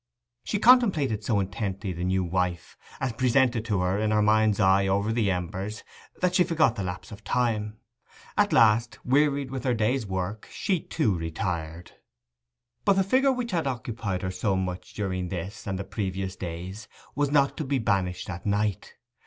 She 0.43 0.57
contemplated 0.57 1.23
so 1.23 1.39
intently 1.39 1.93
the 1.93 2.03
new 2.03 2.23
wife, 2.23 2.75
as 2.99 3.13
presented 3.13 3.63
to 3.65 3.81
her 3.81 3.99
in 3.99 4.09
her 4.09 4.23
mind's 4.23 4.59
eye 4.59 4.87
over 4.87 5.13
the 5.13 5.29
embers, 5.29 5.83
that 6.21 6.33
she 6.33 6.43
forgot 6.43 6.75
the 6.75 6.81
lapse 6.81 7.11
of 7.11 7.23
time. 7.23 7.77
At 8.35 8.51
last, 8.51 8.97
wearied 9.05 9.51
with 9.51 9.63
her 9.63 9.75
day's 9.75 10.07
work, 10.07 10.47
she 10.51 10.79
too 10.79 11.15
retired. 11.15 11.91
But 12.83 12.93
the 12.93 13.03
figure 13.03 13.31
which 13.31 13.51
had 13.51 13.67
occupied 13.67 14.23
her 14.23 14.31
so 14.31 14.55
much 14.55 14.95
during 14.95 15.29
this 15.29 15.67
and 15.67 15.77
the 15.77 15.83
previous 15.83 16.35
days 16.35 16.87
was 17.13 17.29
not 17.29 17.55
to 17.57 17.63
be 17.63 17.77
banished 17.77 18.27
at 18.27 18.43
night. 18.43 18.95